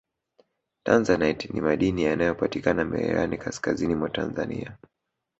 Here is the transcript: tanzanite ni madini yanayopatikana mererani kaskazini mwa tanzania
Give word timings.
tanzanite 0.83 1.49
ni 1.53 1.61
madini 1.61 2.03
yanayopatikana 2.03 2.85
mererani 2.85 3.37
kaskazini 3.37 3.95
mwa 3.95 4.09
tanzania 4.09 4.77